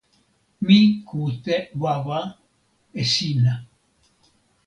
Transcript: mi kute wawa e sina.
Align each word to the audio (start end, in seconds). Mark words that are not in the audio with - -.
mi 0.65 0.79
kute 1.07 1.55
wawa 1.81 2.19
e 2.99 3.03
sina. 3.11 3.53